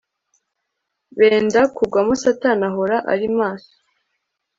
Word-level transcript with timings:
benda 1.17 1.61
kugwamo 1.75 2.13
Satani 2.23 2.63
ahora 2.69 2.97
ari 3.13 3.27
maso 3.37 3.75